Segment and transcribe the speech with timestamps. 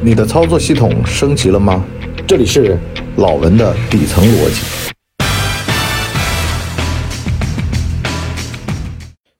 [0.00, 1.84] 你的操作系统升级了吗？
[2.24, 2.78] 这里是
[3.16, 4.92] 老文的底层逻辑。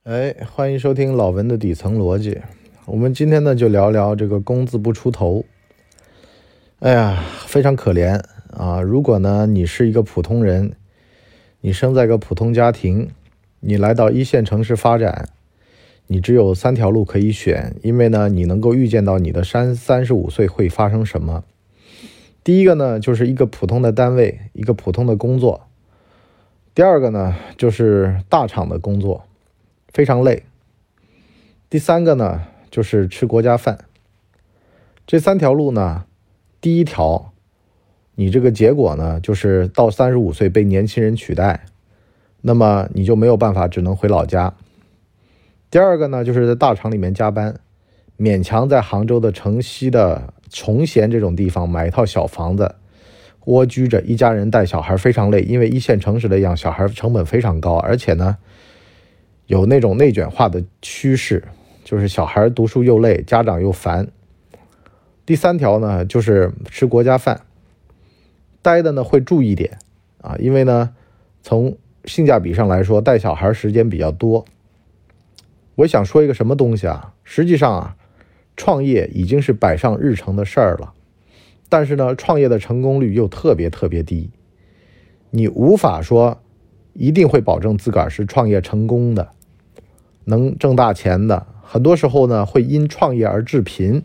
[0.03, 2.41] 哎，欢迎收听老文的底层逻辑。
[2.87, 5.45] 我们今天呢就聊聊这个工字不出头。
[6.81, 8.21] 哎呀，非常可怜
[8.51, 8.81] 啊！
[8.81, 10.73] 如果呢你是一个普通人，
[11.61, 13.09] 你生在个普通家庭，
[13.61, 15.29] 你来到一线城市发展。
[16.11, 21.45] 你只有三条路可以选，因为呢，你能够预见到你的三三十五岁会发生什么。
[22.43, 25.69] 第一个呢，就是一个普通的单位，一个普通的工作；
[26.75, 29.27] 第二个呢，就是大厂的工作，
[29.93, 30.45] 非常累；
[31.69, 33.85] 第三个呢，就是吃国家饭。
[35.07, 36.07] 这三条路呢，
[36.63, 37.33] 第一条，
[38.15, 41.67] 你这个结果呢，就是到三十五岁被年轻人取代，
[42.41, 44.55] 那么你就没有办法，只能回老家。
[45.71, 47.61] 第二个呢，就是在大厂里面加班，
[48.19, 52.77] 勉强在杭州的城西的崇贤这种地方买一套小房子，
[53.45, 58.39] 蜗居着，一家人带小孩非常累，因为一线城市的养小孩成本非常高，而且呢，
[59.47, 61.45] 有那种内卷化的趋势，
[61.85, 64.09] 就是小孩读书又累，家长又烦。
[65.27, 67.43] 第三条呢，就是吃国家饭，
[68.63, 69.77] 待的呢会注意点
[70.23, 70.95] 啊，因为呢，
[71.43, 74.47] 从性价比上来说，带小孩时间比较多。
[75.79, 77.15] 我想说一个什么东西啊？
[77.23, 77.97] 实际上啊，
[78.57, 80.93] 创业已经是摆上日程的事儿了，
[81.69, 84.31] 但是呢，创业的成功率又特别特别低。
[85.31, 86.41] 你无法说
[86.95, 89.29] 一定会保证自个儿是创业成功的，
[90.25, 91.47] 能挣大钱的。
[91.63, 94.03] 很多时候呢，会因创业而致贫，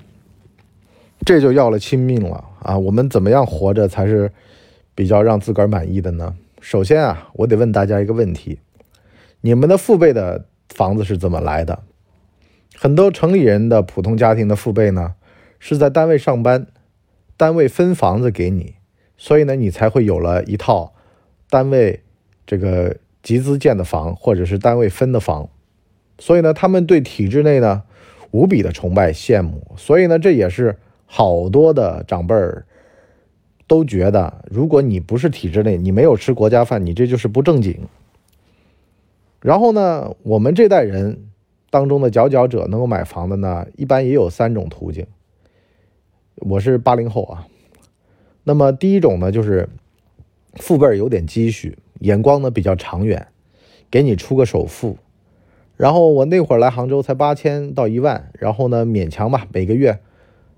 [1.25, 2.77] 这就要了亲命了啊！
[2.77, 4.31] 我们怎么样活着才是
[4.94, 6.35] 比较让自个儿满意的呢？
[6.61, 8.59] 首先啊，我得问大家一个问题：
[9.41, 10.45] 你们的父辈的。
[10.73, 11.83] 房子是怎么来的？
[12.75, 15.13] 很多城里人的普通家庭的父辈呢，
[15.59, 16.66] 是在单位上班，
[17.38, 18.73] 单位分房子给你，
[19.16, 20.94] 所以呢，你才会有了一套
[21.49, 22.01] 单位
[22.47, 25.47] 这个集资建的房，或者是单位分的房。
[26.17, 27.83] 所以呢，他们对体制内呢
[28.31, 29.72] 无比的崇拜羡慕。
[29.78, 32.66] 所以呢，这也是好多的长辈儿
[33.67, 37.88] 都觉得，如果你不是体制内，你没有吃国家饭，你这就是不正经。
[39.44, 41.26] 然后呢，我们这代人
[41.70, 45.06] 当中的佼佼者能够买房的呢，一般也有三种途径。
[46.36, 47.46] 我是八零后啊，
[48.46, 49.68] 那么第一种呢，就是
[50.54, 53.28] 父辈有点积蓄，眼光呢比较长远，
[53.92, 54.96] 给你出个首付。
[55.75, 60.00] 然后我那会儿来杭州才八千到一万，然后呢勉强吧，每个月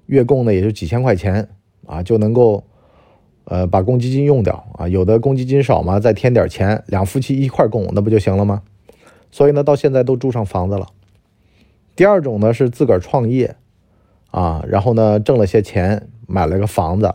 [0.05, 1.49] 月供呢也就几千块钱
[1.87, 2.63] 啊，就能够
[3.45, 4.87] 呃把公积金用掉啊。
[4.87, 8.61] 有的公积金少嘛，再添点钱，两夫妻一块供，那不就行了吗？
[9.35, 10.87] 所以呢，到现在都住上房子了。
[11.93, 13.57] 第二种呢是自个儿创业，
[14.31, 17.11] 啊，然后呢挣了些钱，买了个房子。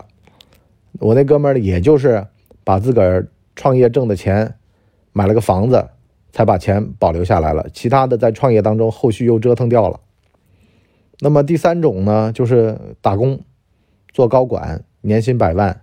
[0.99, 2.27] 我那哥们儿也就是
[2.63, 4.53] 把自个儿创业挣的钱
[5.13, 5.89] 买了个房子，
[6.31, 7.67] 才把钱保留下来了。
[7.73, 9.99] 其他的在创业当中后续又折腾掉了。
[11.21, 13.39] 那么第三种呢，就是打工，
[14.13, 15.81] 做高管，年薪百万，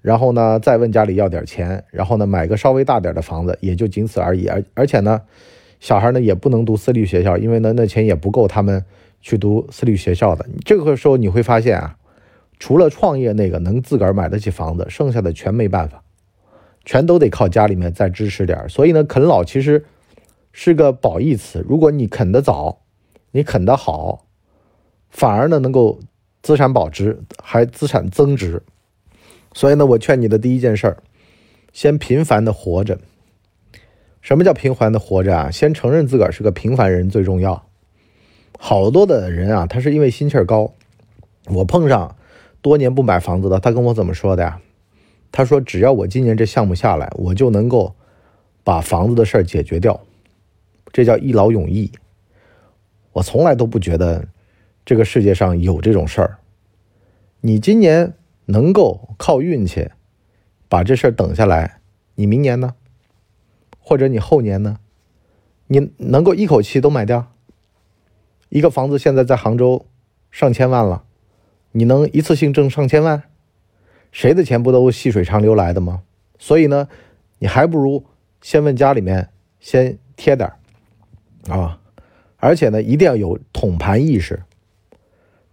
[0.00, 4.46] 然后呢再问家里要点钱，然后呢买个稍微大点的房子，也就仅此而已。
[4.46, 5.20] 而而且呢。
[5.84, 8.82] 小孩呢也不能读私立学校，因为呢那钱也不够他们
[9.20, 10.46] 去读私立学校的。
[10.64, 11.98] 这个时候你会发现啊，
[12.58, 16.02] 除了创业那个能自个儿买得起房子，剩下的全没办法，
[16.86, 19.84] 全都得靠家里面再支持点所以呢，啃老其实
[20.52, 21.62] 是个褒义词。
[21.68, 22.80] 如果你啃得早，
[23.32, 24.24] 你啃得好，
[25.10, 26.00] 反而呢能够
[26.40, 28.62] 资产保值，还资产增值。
[29.52, 31.02] 所以呢，我劝你的第一件事儿，
[31.74, 32.98] 先平凡的活着。
[34.24, 35.50] 什么叫平凡的活着啊？
[35.50, 37.66] 先承认自个儿是个平凡人最重要。
[38.58, 40.72] 好多的人啊，他是因为心气儿高。
[41.48, 42.16] 我碰上
[42.62, 44.62] 多年不买房子的，他跟我怎么说的呀？
[45.30, 47.94] 他说：“只要我今年这项目下来，我就能够
[48.62, 50.00] 把房子的事儿解决掉。”
[50.90, 51.92] 这叫一劳永逸。
[53.12, 54.26] 我从来都不觉得
[54.86, 56.38] 这个世界上有这种事儿。
[57.42, 58.14] 你今年
[58.46, 59.90] 能够靠运气
[60.70, 61.80] 把这事儿等下来，
[62.14, 62.74] 你明年呢？
[63.86, 64.78] 或者你后年呢？
[65.66, 67.32] 你能够一口气都买掉
[68.48, 68.98] 一个房子？
[68.98, 69.86] 现在在杭州
[70.30, 71.04] 上千万了，
[71.72, 73.24] 你能一次性挣上千万？
[74.10, 76.02] 谁的钱不都细水长流来的吗？
[76.38, 76.88] 所以呢，
[77.40, 78.06] 你还不如
[78.40, 79.28] 先问家里面
[79.60, 81.80] 先贴点儿啊！
[82.36, 84.42] 而且呢，一定要有统盘意识，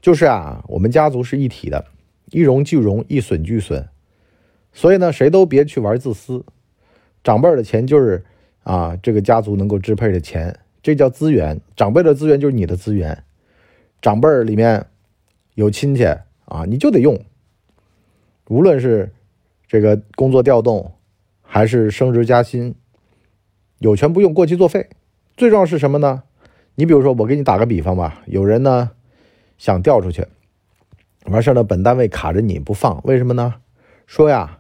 [0.02, 1.86] 就是啊，我们家族是一体的，
[2.32, 3.88] 一荣俱荣，一损俱损，
[4.72, 6.46] 所以呢，谁都别去玩自私。
[7.24, 8.24] 长辈的钱就是
[8.64, 11.60] 啊，这个家族能够支配的钱，这叫资源。
[11.76, 13.24] 长辈的资源就是你的资源。
[14.02, 14.88] 长辈里面
[15.56, 16.06] 有亲戚
[16.46, 17.24] 啊，你就得用。
[18.48, 19.12] 无论是
[19.68, 20.94] 这个工作调动，
[21.42, 22.76] 还是升职加薪，
[23.80, 24.90] 有权不用过期作废。
[25.38, 26.24] 最重要是什么呢？
[26.76, 28.92] 你比如说，我给你打个比方吧，有人呢
[29.58, 30.26] 想调出去，
[31.26, 33.56] 完事儿呢，本单位卡着你不放，为什么呢？
[34.08, 34.60] 说呀，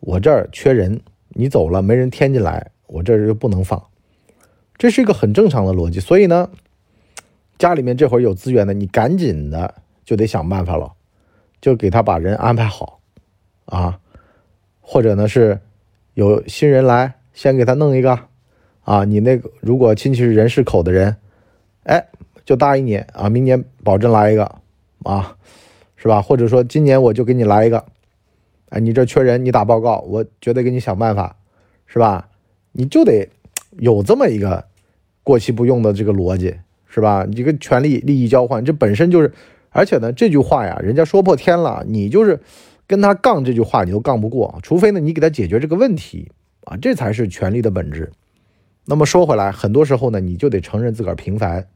[0.00, 1.00] 我这儿缺人，
[1.40, 3.80] 你走了没人添进来，我这儿就不能放。
[4.76, 6.00] 这是一个很正常的逻辑。
[6.00, 6.50] 所以呢，
[7.58, 9.72] 家里面这会儿有资源的，你赶紧的
[10.04, 10.92] 就得想办法了，
[11.60, 12.98] 就给他把人安排好
[13.66, 14.00] 啊，
[14.80, 15.60] 或者呢是
[16.14, 18.18] 有新人来，先给他弄一个。
[18.82, 21.14] 啊，你那个如果亲戚是人事口的人，
[21.84, 22.04] 哎，
[22.44, 24.44] 就答应你啊，明年保证来一个
[25.04, 25.36] 啊，
[25.94, 26.20] 是吧？
[26.20, 27.84] 或者说今年我就给你来一个，
[28.70, 31.36] 哎，你这缺人，你打报告，我绝对给你想办法，
[31.86, 32.28] 是吧？
[32.72, 33.28] 你就得
[33.78, 34.64] 有这么一个
[35.22, 36.54] 过期不用的这个逻辑，
[36.86, 37.26] 是吧？
[37.32, 39.32] 一个权利利益交换，这本身就是，
[39.70, 42.40] 而且呢，这句话呀，人家说破天了，你就是
[42.86, 46.30] 跟他杠这句话，你都杠不过，除非呢，你给他解决这个问题
[46.64, 48.12] 啊，这才是权力的本质。
[48.84, 51.66] 那么说回来，很多时候呢，你就得承认自个儿平凡，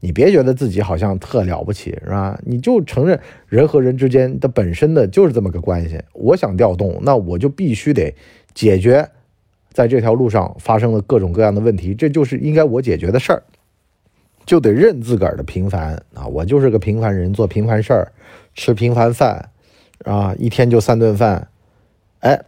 [0.00, 2.38] 你别觉得自己好像特了不起，是吧？
[2.44, 6.00] 你就承认人和人之间的本身的就是这么个关系。
[6.12, 8.14] 我想调动，那我就必须得
[8.54, 9.08] 解决
[9.72, 13.42] 在这条路上发生的各种各样的问题，这就是应该我解决的事儿，
[14.46, 16.26] 就得认自个儿的平凡啊！
[16.26, 18.12] 我就是个平凡人，做平凡事儿，
[18.54, 19.50] 吃平凡饭，
[20.04, 21.48] 啊，一天就三顿饭，
[22.20, 22.40] 哎，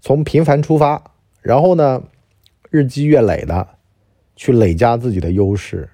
[0.00, 1.02] 从平凡出发，
[1.42, 2.02] 然后呢？
[2.68, 3.66] 日积月累的
[4.34, 5.88] 去累加自己的优势，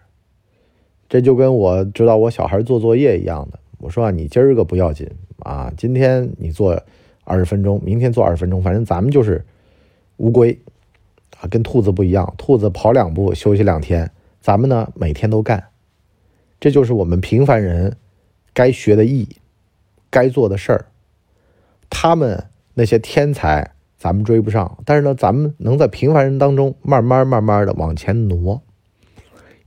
[1.13, 3.59] 这就跟我指导我小孩做作业一样的。
[3.77, 5.07] 我说啊，你今儿个不要紧
[5.41, 6.83] 啊，今天你做
[7.25, 9.45] 二十分钟，明天做二十分钟，反正咱们就是
[10.17, 10.59] 乌龟
[11.39, 12.33] 啊，跟兔子不一样。
[12.39, 14.11] 兔子跑两步休息两天，
[14.41, 15.63] 咱们呢每天都干。
[16.59, 17.95] 这就是我们平凡人
[18.55, 19.29] 该学的艺，
[20.09, 20.87] 该做的事儿。
[21.91, 23.73] 他们那些天才。
[23.99, 28.61] 咱们追不上，但是呢，咱们能在平凡人当中慢慢慢慢的往前挪，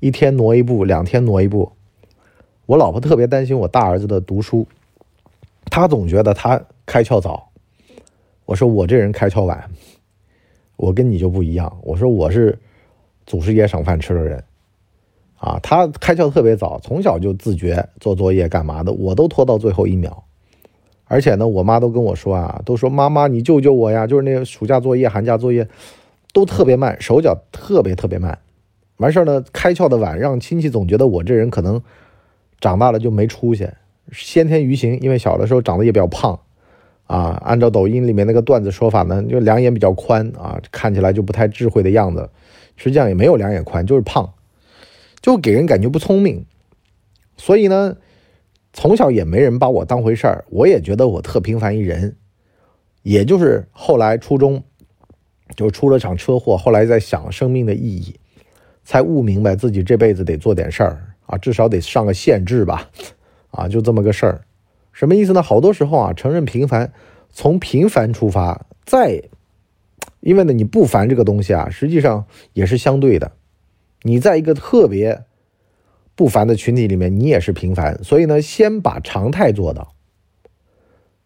[0.05, 1.71] 一天挪一步，两天挪一步。
[2.67, 4.67] 我老婆特别担心我大儿子的读书，
[5.71, 7.49] 她总觉得他开窍早。
[8.45, 9.67] 我说我这人开窍晚，
[10.75, 11.75] 我跟你就不一样。
[11.81, 12.59] 我说我是
[13.25, 14.43] 祖师爷赏饭吃的人，
[15.39, 20.23] 啊，他开窍特别早，从小就自觉做作业干嘛的，我都拖到最后一秒。
[21.05, 24.05] 而且呢，我妈都跟我说啊，都说妈妈你救救我呀！
[24.05, 25.67] 就是那个暑假作业、寒假作业，
[26.31, 28.37] 都特别慢，手脚特别特别慢。
[28.97, 31.81] 完事儿呢，开窍的晚，让亲戚总觉得我这人可能
[32.59, 33.69] 长大了就没出息，
[34.11, 34.99] 先天愚形。
[34.99, 36.39] 因为小的时候长得也比较胖
[37.07, 42.29] 啊，按照抖音里面那个段子说法呢，就两眼比较宽啊，看起来就不太智慧的样子。
[42.75, 44.33] 实际上也没有两眼宽，就是胖，
[45.21, 46.45] 就给人感觉不聪明。
[47.37, 47.97] 所以呢。
[48.77, 52.17] 从小也没人把我当回事儿，我也觉得我特平凡一人。
[53.03, 54.61] 也就是后来初中
[55.55, 58.19] 就出了场车祸，后来在想生命的意义，
[58.85, 62.89] 才悟明白自己这辈子得做点事儿啊，至少得上个县志吧，
[63.51, 64.41] 啊，就这么个事儿。
[64.93, 65.41] 什么意思呢？
[65.41, 66.93] 好多时候啊，承认平凡，
[67.31, 69.23] 从平凡出发，再
[70.21, 73.33] 因为呢，你不凡这个东西啊，实际上也是相对的。
[74.03, 75.25] 你在一个特别。
[76.17, 79.91] 不凡的群体里面，你也是平凡，所以呢，先把常态做到。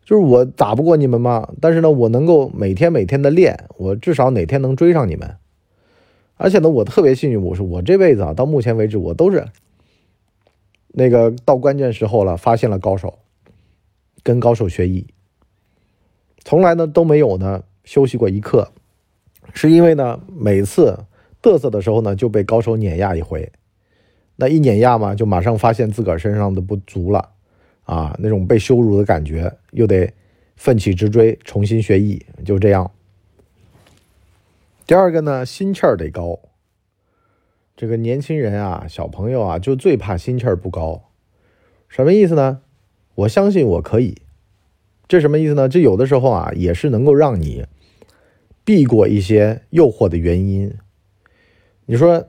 [0.04, 5.36] 就是我打不过你们嘛，但是呢，我能够每天每天的练，我至少哪天能追上你们。
[6.42, 9.46] 而且呢，我特别幸运，我说我这辈子啊，到目前为止，我都是
[10.88, 13.20] 那个到关键时候了，发现了高手，
[14.24, 15.06] 跟高手学艺，
[16.46, 18.72] 从来呢都没有呢休息过一刻，
[19.54, 20.98] 是因为呢每次
[21.42, 23.52] 嘚瑟的时候呢就被高手碾压一回。
[24.38, 27.32] 那一碾压嘛，就马上发现自个儿身上的不足了，
[27.84, 30.10] 啊，那种被羞辱的感觉，又得
[30.56, 32.90] 奋起直追，重新学艺，就这样。
[34.90, 36.40] 第二个呢，心气儿得高。
[37.78, 41.12] 这个年轻人啊，小朋友啊，就最怕心气儿不高。
[41.88, 42.62] 什么意思呢？
[43.14, 44.18] 我相信我可以。
[45.08, 45.70] 这什么意思呢？
[45.70, 47.68] 这有的时候啊，也是能够让你
[48.64, 50.74] 避过一些诱惑的原因。
[51.86, 52.28] 你说。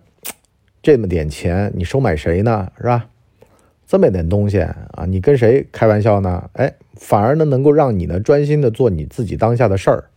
[0.82, 2.70] 这么点钱，你收买谁呢？
[2.76, 3.08] 是吧？
[3.86, 6.50] 这么点东西啊，你跟谁开玩笑呢？
[6.52, 10.10] 哎，反而呢能够让你呢专心的做你自己当下的事儿。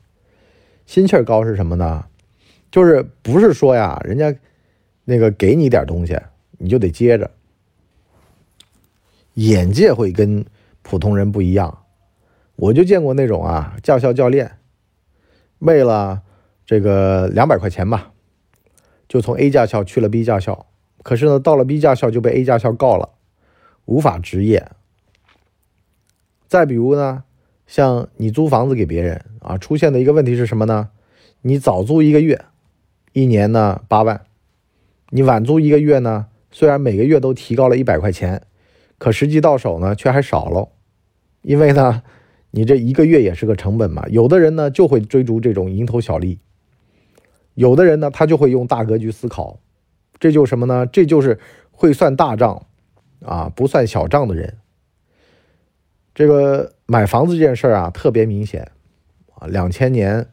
[0.86, 2.08] 心气儿高是什么呢？
[2.74, 4.36] 就是不是说呀，人家
[5.06, 6.20] 那个给你点东西，
[6.58, 7.30] 你就得接着。
[9.36, 10.44] 眼界会跟
[10.82, 11.84] 普通人不一样。
[12.56, 14.58] 我就见过那种啊，驾校教练，
[15.60, 16.24] 为了
[16.66, 18.12] 这个两百块钱吧。
[19.08, 20.66] 就从 A 驾校去了 B 驾校，
[21.04, 23.10] 可是呢，到了 B 驾校就被 A 驾校告了，
[23.86, 24.72] 无法执业。
[26.48, 27.24] 再比如呢，
[27.68, 30.90] 像你租房子给别人啊，出现的一个问题是什么呢？
[31.44, 32.44] 你早租一个月，
[33.14, 34.18] 一年呢八万；
[35.10, 38.42] 你晚租一个月呢，虽然每个月都提高了一百块钱，
[38.98, 40.70] 可实际到手呢却还少了，
[41.42, 42.04] 因为呢，
[42.52, 44.06] 你这一个月也是个成本嘛。
[44.10, 46.40] 有的人呢就会追逐这种蝇头小利，
[47.54, 49.60] 有的人呢他就会用大格局思考，
[50.20, 50.86] 这就什么呢？
[50.86, 51.40] 这就是
[51.72, 52.66] 会算大账
[53.24, 54.58] 啊，不算小账的人。
[56.16, 58.72] 这个买房子这件事儿啊，特别明显
[59.36, 59.48] 啊。
[59.48, 60.28] 两千年，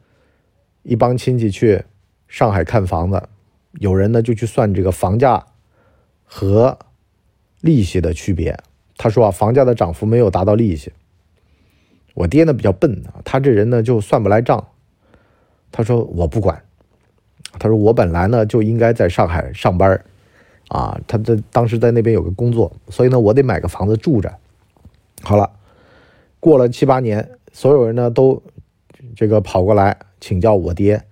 [0.83, 1.83] 一帮亲戚去
[2.31, 3.27] 上海看房子，
[3.73, 5.47] 有人呢就去算这个房价
[6.23, 6.79] 和
[7.59, 8.57] 利息的区别。
[8.95, 10.93] 他说啊，房价的涨幅没有达到利息。
[12.13, 14.69] 我爹呢比较笨啊，他这人呢就算不来账。
[15.73, 16.63] 他说我不管，
[17.59, 20.01] 他说我本来呢就应该在上海上班
[20.69, 24.33] 啊，他在当时在那边有个工作，所以呢我得买个房子住着。
[25.21, 25.51] 好了。
[26.39, 28.41] 过了七八年，所有人呢都
[29.15, 31.03] 这个跑过来请教我爹，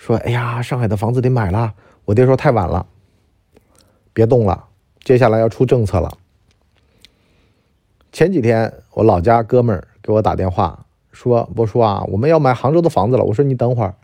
[0.00, 1.74] 说：“哎呀，上海的房子得买了。”
[2.06, 2.86] 我爹说：“太晚了，
[4.14, 4.64] 别动了，
[5.04, 6.16] 接下来要出政策了。”
[8.10, 13.94] 前几天我老家哥们儿给我打电话说：“波叔啊，我们要买杭州的房子了。”我说：“你等会儿，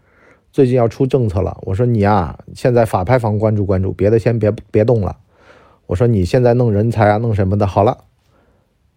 [0.53, 5.17] 最近要出政策了。”我说：“你啊，现在法拍房关注关注，别的先别别动了。”
[5.89, 7.67] 我说：“你现在弄人才啊，弄什么的？
[7.67, 8.05] 好了。”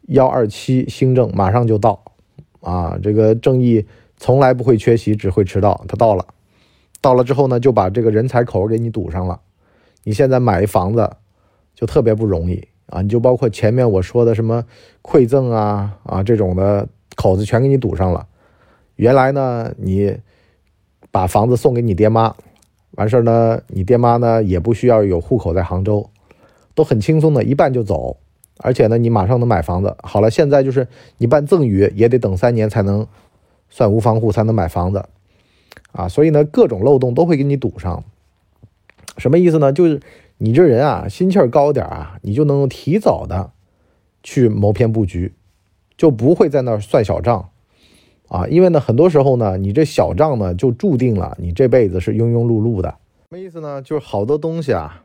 [0.10, 2.03] 幺二七新政马上就到，
[2.60, 3.88] 啊，这个正义
[4.18, 5.86] 从来不会缺席，只会迟到。
[5.88, 6.25] 他到了，
[7.01, 9.39] 到了之后呢，就把这个人才口给你堵上了。
[10.03, 11.10] 你现在买一房子
[11.75, 13.01] 就特别不容易啊！
[13.01, 14.63] 你就包括前面我说的什么
[15.01, 18.25] 馈赠啊啊这种的口子全给你堵上了。
[18.96, 20.18] 原来呢，你
[21.12, 22.36] 把房子送给你爹妈，
[22.91, 26.10] 完事儿呢，你爹妈呢也不需要有户口在杭州，
[26.74, 28.18] 都很轻松的一办就走。
[28.62, 29.96] 而且呢，你马上能买房子。
[30.03, 30.88] 好了，现在就是
[31.18, 33.08] 你办赠与也得等三年才能
[33.70, 35.06] 算无房户，才能买房子
[35.91, 36.08] 啊。
[36.08, 38.03] 所以呢，各种漏洞都会给你堵上。
[39.17, 39.74] 什么意思呢？
[39.74, 40.00] 就是
[40.38, 43.51] 你这人啊，心气儿高点啊，你就能提早的
[44.24, 45.34] 去谋篇布局，
[45.98, 47.50] 就不会在那儿算小账
[48.29, 48.48] 啊。
[48.48, 52.96] 因为呢，很多时候呢，你这小账呢，就注定了你这辈子是庸庸碌碌的。
[53.29, 53.81] 什么意思呢？
[53.81, 55.03] 就是好多东西啊，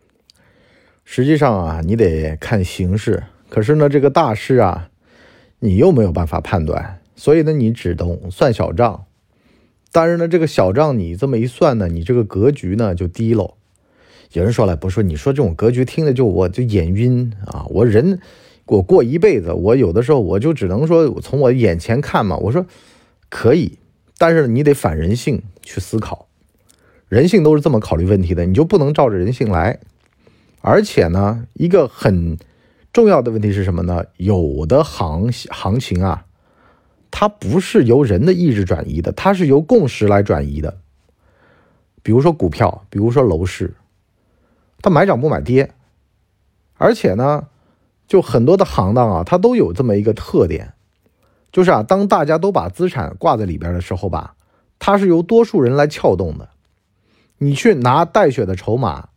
[1.05, 3.25] 实际上啊，你得看形势。
[3.49, 4.91] 可是呢，这个大事啊，
[5.59, 9.05] 你又没有办法判断，所以呢，你只能算小账。
[9.95, 13.55] 但是呢，这个小账你这么一算呢，你这个格局呢就低喽。
[14.33, 17.65] 有人说了，不是你说这种格局听着就我就眼晕啊！
[17.71, 18.19] 我人
[18.67, 22.37] 我过一辈子，我有的时候我就只能说从我眼前看嘛。
[22.39, 22.67] 我说
[23.29, 23.79] 可以，
[24.19, 26.27] 但是你得反人性去思考，
[27.09, 29.79] 人性都是这么考虑问题的，你就不能照着人性来。
[30.61, 32.37] 而且呢，一个很。
[32.93, 34.05] 重要的问题是什么呢？
[34.19, 36.27] 有的行行情啊，
[37.17, 40.79] 它不是由人的意志转移的，它是由共识来转移的。
[42.03, 43.73] 比如说股票，比如说楼市，
[44.83, 45.71] 它买涨不买跌。
[46.77, 47.47] 而且呢，
[48.09, 50.75] 就很多的行当啊，它都有这么一个特点，
[51.53, 54.35] 就是啊，当大家都把资产挂在里边的时候吧，
[54.81, 56.49] 它是由多数人来撬动的。
[57.39, 59.11] 你去拿带血的筹码，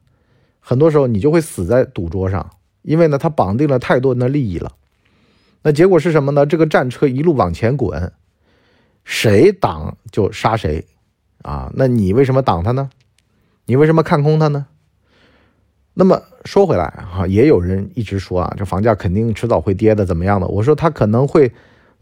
[0.60, 2.51] 很多时候你就会死在赌桌上。
[2.84, 4.74] 因为呢，它绑定了太多人的利益了，
[5.64, 6.46] 那结果是什么呢？
[6.46, 8.12] 这个战车一路往前滚，
[9.04, 10.86] 谁挡就杀谁，
[11.42, 12.90] 啊，那你为什么挡他呢？
[13.66, 14.68] 你为什么看空他呢？
[15.94, 20.48] 那么说回来哈，也有人一直说啊，这房价肯定迟早会跌的，怎么样的？
[20.48, 21.52] 我说它可能会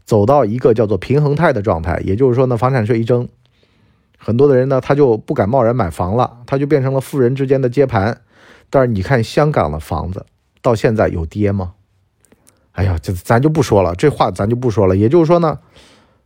[0.04, 3.28] 走到一个叫做平衡态的状态，也就是说呢，房产税一征，
[4.18, 8.20] 很多的人呢他就不敢贸然买房了，他就变成了富人之间的接盘。
[8.70, 10.24] 但是你看香港的房子。
[10.62, 11.74] 到现在有跌吗？
[12.76, 14.94] 哎呀，这咱就不说了，这话咱就不说了。
[14.94, 15.58] 也就是说呢，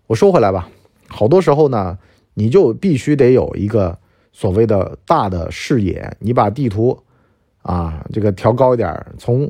[0.08, 0.68] 我说回来吧，
[1.06, 1.96] 好多时候呢，
[2.34, 3.96] 你就必须得有一个
[4.32, 7.04] 所谓的大的视野，你把地图
[7.62, 9.48] 啊这个调高一点，从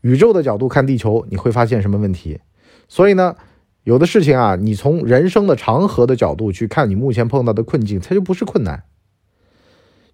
[0.00, 2.40] 宇宙的角度看地球，你会发现什么问题？
[2.88, 3.36] 所以呢，
[3.84, 8.82] 有的事情啊，你从人生的长河的角度去看你目前碰到的困境，它就不是困难。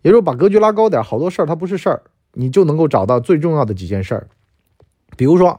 [0.02, 2.02] 也就是把格局拉高点，好多事儿它不是事儿。
[2.32, 4.28] 你就能够找到最重要的几件事儿，
[5.16, 5.58] 比如说，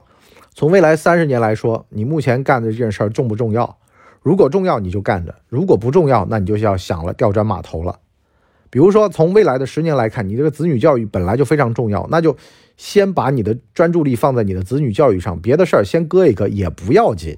[0.57, 3.77] 从未来三十年来说，你目前干的这件事儿重不重要？
[4.23, 7.99] 如果重要，你就干着；如果不重要，那你就要想了调转码头了。
[8.71, 12.35] 比如说，从未来的十年来看，你这个子女教育本来就非常重要，那就
[12.75, 17.37] 先把你的专注力放在你的子女教育上，别的事儿先搁一搁也不要紧。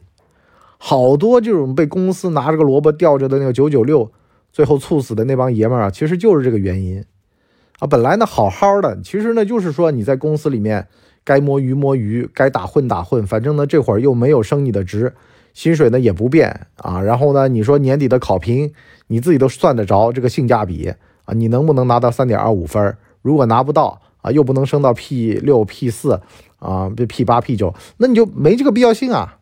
[0.78, 4.10] 好多这种被公司拿着个萝卜吊着的那个九九六，
[4.54, 7.04] 最后猝死的那帮爷们儿啊，其实就是这个原因。
[7.80, 10.88] 啊，本来呢好好的，其实呢就是说你在公司里面
[11.30, 15.14] 该摸鱼摸鱼，该打混打混，反正呢这会儿又没有升你的职，
[15.54, 18.74] 薪水呢也不变啊，然后呢，你说年底的考评
[19.06, 20.92] 你自己都算得着这个性价比
[21.26, 22.98] 啊，你能不能拿到三点二五分？
[23.22, 26.20] 如果拿不到啊，又不能升到 P 六 P 四
[26.58, 29.38] 啊，这 P 八 P 九，那你就没这个必要性啊。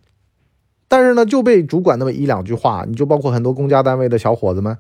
[0.90, 4.78] 但是呢，就被主管那么一两句话，你就包括很多公家单位的小伙子们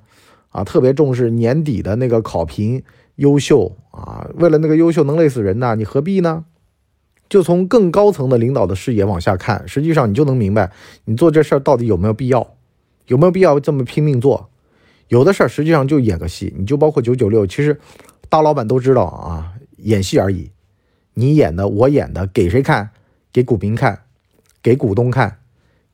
[0.49, 2.83] 啊，特别重视年底的那个考评
[3.15, 6.43] 优秀啊，为了那个优秀能累死人呐，你何必呢？
[7.29, 10.71] 就从更高层的领导的视野往下看，实际上你就能明白，
[11.05, 12.55] 你做这事儿到底有没有必要，
[13.07, 14.49] 有没有必要这么拼命做？
[15.09, 17.79] 有的事儿实际上就演个戏，你就包括九九六，其实
[18.29, 20.51] 大老板都知道啊，演戏而已。
[21.13, 22.91] 你演的，我演的，给谁看？
[23.33, 24.01] 给股民看，
[24.61, 25.39] 给股东看，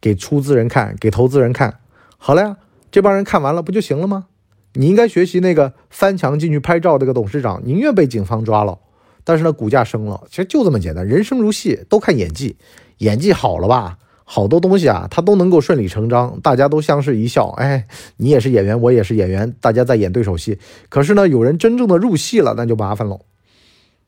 [0.01, 1.79] 给出资人看，给投资人看。
[2.17, 2.57] 好了呀，
[2.91, 4.27] 这帮人看完了不就行了吗？
[4.73, 8.79] 你应该学习那个翻墙进去拍照这个董事长，宁愿被警方抓了。
[9.23, 11.07] 但是呢，股价升了，其实就这么简单。
[11.07, 12.57] 人生如戏，都看演技，
[12.97, 17.47] 演技好了吧，好多东西啊，它都能够顺理成章，大家都相视一笑。
[17.49, 17.87] 哎，
[18.17, 20.59] 你也是演员，我也是演员，大家在演对手戏。
[20.89, 23.19] 可是呢，有人真正的入戏了，那就麻烦了，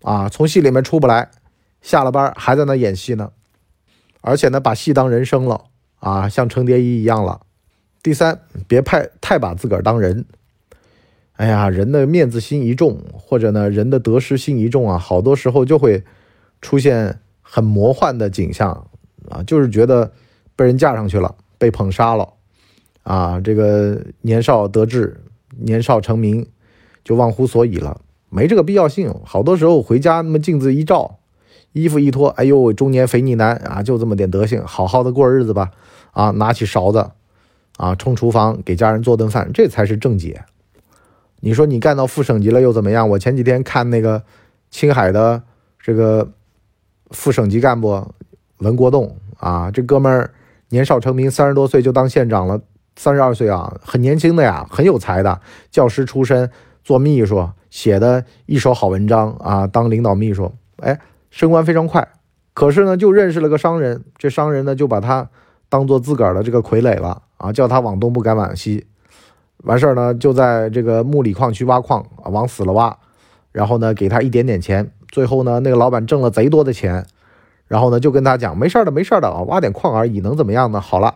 [0.01, 1.29] 啊，从戏里面出不来，
[1.81, 3.31] 下了班还在那演戏呢，
[4.21, 5.65] 而且呢，把戏当人生了
[5.99, 7.41] 啊，像程蝶衣一样了。
[8.03, 10.25] 第三，别太太把自个儿当人。
[11.37, 16.01] 哎呀，人的面子心一重，或者呢，人的得失心一重啊，好多时候就会
[16.61, 18.87] 出现很魔幻的景象
[19.29, 20.13] 啊，就是觉得
[20.55, 22.29] 被人架上去了，被捧杀了
[23.03, 25.21] 啊，这个年少得志，
[25.57, 26.47] 年少成名，
[27.03, 27.99] 就忘乎所以了，
[28.29, 29.13] 没这个必要性。
[29.25, 31.19] 好多时候回家那么镜子一照，
[31.73, 35.71] 衣服一脱，哎呦，中年肥腻男啊，就这么点德行，好好的过日子吧
[36.13, 37.11] 啊，拿起勺子
[37.75, 40.45] 啊，冲厨房给家人做顿饭，这才是正解。
[41.45, 43.07] 你说你干到副省级了又怎么样？
[43.07, 44.23] 我前几天看那个
[44.71, 45.43] 青海的
[45.79, 46.27] 这个
[47.11, 48.03] 副省级干部
[48.57, 50.33] 文国栋啊，这哥们儿
[50.69, 52.59] 年少成名，三十多岁就当县长了，
[52.95, 56.49] 三十二岁啊，很年轻的呀，很有才的，教师出身，
[56.83, 62.07] 做秘书写的一手好文章啊，当领导秘书，哎，升官非常快。
[62.55, 65.29] 可是呢，就认识了个商人，这商人呢就把他
[65.69, 68.87] 当做自个儿的这个傀儡了啊，叫他往东不敢往西。
[69.65, 72.95] 完事儿呢，就在这个木里矿区挖矿啊，往死了挖，
[73.51, 74.91] 然后呢，给他一点点钱。
[75.09, 77.03] 最后呢，那个老板挣了贼多的钱，
[77.67, 80.79] 然后呢，就跟他讲，没事的，没事的啊，挖点矿而已，能怎么样呢？
[80.79, 81.15] 好了，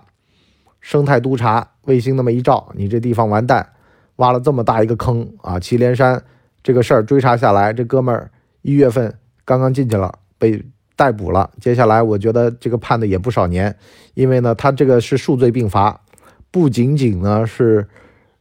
[0.82, 3.70] 生态督察卫星那么一照，你这地方完蛋，
[4.16, 5.60] 挖了这么大一个坑啊！
[5.60, 6.24] 祁连山
[6.64, 8.32] 这个事儿追查下来，这哥们儿
[8.64, 9.14] 一月份
[9.46, 10.64] 刚刚进去了，被
[10.96, 11.52] 逮捕了。
[11.62, 13.76] 接下来我觉得这个判的也不少年，
[14.16, 16.02] 因为呢，他这个是数罪并罚，
[16.50, 17.88] 不仅仅呢是。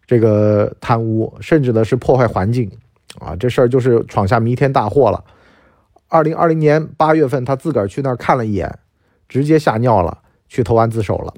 [0.08, 2.70] 这个贪污，甚至呢是破坏环境，
[3.20, 5.22] 啊，这事儿就是闯下弥天大祸了。
[6.08, 8.78] 二零二零年八月份，他自个儿去那儿看了一眼，
[9.28, 11.34] 直接吓尿了，去投案自首了。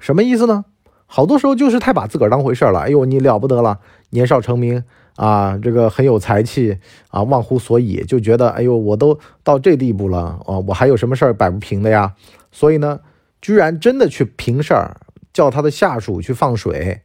[0.00, 0.64] 什么意思呢？
[1.06, 2.80] 好多时候就是太把自个儿当回事了。
[2.80, 3.78] 哎呦，你了不得了，
[4.08, 4.82] 年少成名
[5.16, 6.78] 啊，这个很有才气
[7.10, 12.14] 啊，忘乎所以，就觉得哎呦，我都到这地步了啊，我还有什么事儿摆不平的呀？
[12.50, 13.00] 所以呢，
[13.42, 14.96] 居然真的去平事儿，
[15.34, 17.02] 叫他的下属去放水。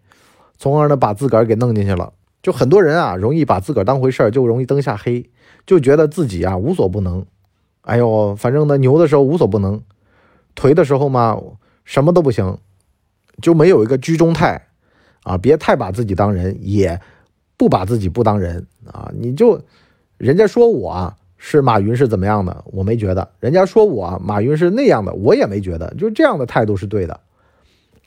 [0.60, 2.12] 从而呢，把自个儿给弄进去了。
[2.44, 5.30] 就很多人啊，容易把自个儿当回事儿，就容易灯下黑，
[5.66, 7.26] 就觉得自己啊无所不能。
[7.82, 9.82] 哎呦，反正呢，牛的时候无所不能，
[10.56, 11.42] 颓的时候嘛，
[11.86, 12.58] 什么都不行，
[13.42, 14.68] 就没有一个居中态
[15.24, 15.38] 啊。
[15.38, 17.00] 别太把自己当人，也
[17.56, 19.10] 不把自己不当人啊。
[19.18, 19.62] 你就
[20.18, 25.94] 人家说我是马云是怎么样的，我没觉得；人家说我马云是那样的，我也没觉得。
[25.96, 27.20] 就这样的态度是对的。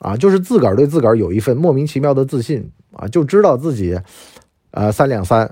[0.03, 3.97] 啊，就是自个儿对自个儿有一份莫名其妙的自信啊，就知道自己，
[4.71, 5.49] 呃，三两三，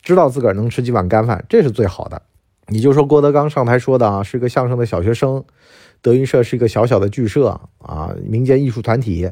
[0.00, 2.22] 知道自个儿能吃几碗干饭，这是最好的。
[2.68, 5.44] 你就说郭德纲上台说的啊，是个相声的小学生，
[6.00, 9.30] 德云社是一个小小的剧社啊，民间艺术团体，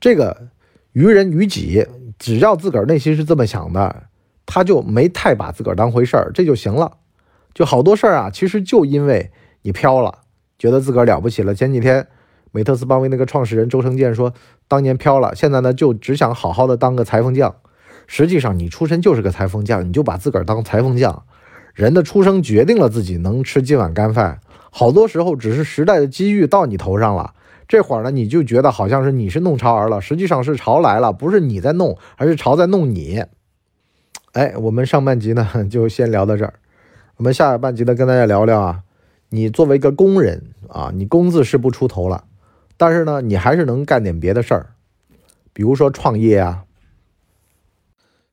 [0.00, 0.48] 这个
[0.92, 1.86] 于人于己，
[2.18, 4.04] 只要自个儿内心是这么想的，
[4.46, 6.96] 他就没太把自个儿当回事儿，这就行了。
[7.52, 10.20] 就好多事儿啊，其实就因为你飘了，
[10.58, 11.54] 觉得自个儿了不起了。
[11.54, 12.06] 前几天。
[12.56, 14.32] 美特斯邦威那个创始人周成建说
[14.66, 17.54] ：“当年飘了，现在呢就只想好好的当个裁缝匠。
[18.06, 21.24] 实际上，你出身就是个裁缝匠，你就把自个儿当裁缝匠。
[21.74, 24.40] 人的出生决定了自己能吃几碗干饭。
[24.70, 27.34] 好多时候只是时代的机遇到你头上了，
[27.68, 33.22] 这会儿呢你就觉得好像是你是弄潮儿了，实际上是潮来了，不是你在弄，而是潮在弄你。
[34.32, 36.54] 哎，我们上半集呢 就先聊到这儿，
[37.18, 38.80] 我们下半集呢跟大家聊聊啊，
[39.28, 42.24] 你作为一个工人啊，你工资是不出头了。”
[42.76, 44.74] 但是呢，你还是能干点别的事儿，
[45.52, 46.64] 比如说创业啊，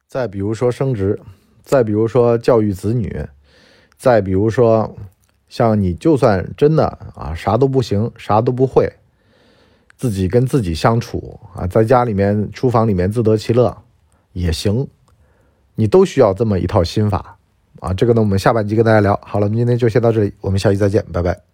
[0.07, 1.19] 再比如说升职，
[1.63, 3.25] 再比如说教育子女，
[3.97, 4.95] 再比如说，
[5.47, 8.91] 像你就算真的啊啥都不行，啥都不会，
[9.95, 13.75] 自己跟自己相处啊，在家里面书房里面自得其乐
[14.33, 14.87] 也行，
[15.75, 17.37] 你都需要这么一套心法
[17.79, 17.93] 啊。
[17.93, 19.17] 这个呢，我们下半集跟大家聊。
[19.23, 21.52] 好了，我们今天就先到这里，我们下期再见，拜拜。